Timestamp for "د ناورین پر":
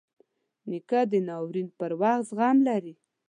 1.11-1.91